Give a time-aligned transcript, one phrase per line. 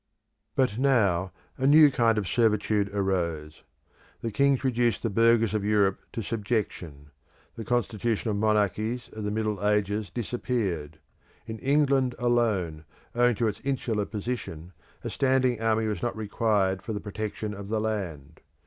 [0.55, 3.61] But now a new kind of servitude arose.
[4.21, 7.11] The kings reduced the burghers of Europe to subjection.
[7.55, 10.97] The constitutional monarchies of the Middle Ages disappeared.
[11.45, 12.83] In England alone,
[13.13, 17.67] owing to its insular position, a standing army was not required for the protection of
[17.67, 18.41] the land.